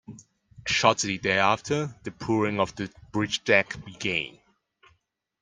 Shortly 0.65 1.19
thereafter, 1.19 1.95
the 2.01 2.09
pouring 2.09 2.59
of 2.59 2.73
the 2.75 2.91
bridge 3.11 3.43
deck 3.43 3.77
began. 3.85 4.39